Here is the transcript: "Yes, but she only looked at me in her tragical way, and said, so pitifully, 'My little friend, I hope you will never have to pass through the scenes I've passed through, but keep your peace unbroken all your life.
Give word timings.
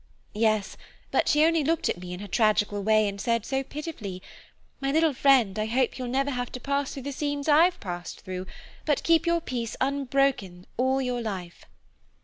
"Yes, 0.33 0.77
but 1.11 1.29
she 1.29 1.45
only 1.45 1.63
looked 1.63 1.87
at 1.87 1.99
me 1.99 2.11
in 2.11 2.21
her 2.21 2.27
tragical 2.27 2.81
way, 2.81 3.07
and 3.07 3.21
said, 3.21 3.45
so 3.45 3.61
pitifully, 3.61 4.19
'My 4.79 4.91
little 4.91 5.13
friend, 5.13 5.59
I 5.59 5.67
hope 5.67 5.99
you 5.99 6.05
will 6.05 6.11
never 6.11 6.31
have 6.31 6.51
to 6.53 6.59
pass 6.59 6.91
through 6.91 7.03
the 7.03 7.11
scenes 7.11 7.47
I've 7.47 7.79
passed 7.79 8.21
through, 8.21 8.47
but 8.83 9.03
keep 9.03 9.27
your 9.27 9.41
peace 9.41 9.77
unbroken 9.79 10.65
all 10.75 11.03
your 11.03 11.21
life. 11.21 11.65